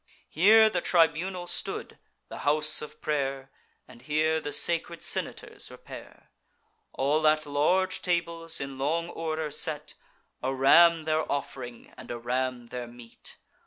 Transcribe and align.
Here 0.31 0.67
the 0.67 0.81
tribunal 0.81 1.45
stood, 1.45 1.99
the 2.27 2.39
house 2.39 2.81
of 2.81 2.99
pray'r, 3.01 3.51
And 3.87 4.01
here 4.01 4.41
the 4.41 4.51
sacred 4.51 5.03
senators 5.03 5.69
repair; 5.69 6.31
All 6.91 7.27
at 7.27 7.45
large 7.45 8.01
tables, 8.01 8.59
in 8.59 8.79
long 8.79 9.09
order 9.09 9.51
set, 9.51 9.93
A 10.41 10.55
ram 10.55 11.03
their 11.03 11.31
off'ring, 11.31 11.93
and 11.97 12.09
a 12.09 12.17
ram 12.17 12.69
their 12.69 12.87
meat. 12.87 13.37